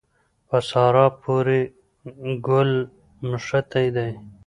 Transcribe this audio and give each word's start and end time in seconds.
په 0.47 0.57
سارا 0.69 1.05
پورې 1.21 1.59
ګل 2.47 2.71
مښتی 3.29 3.87
دی. 3.95 4.11